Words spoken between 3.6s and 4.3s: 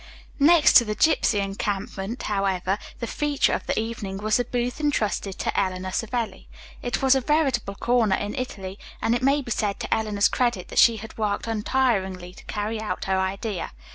the evening